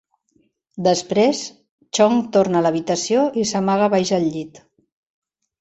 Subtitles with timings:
[0.87, 1.41] Després,
[1.97, 4.63] Chong torna a l'habitació i s'amaga baix el llit.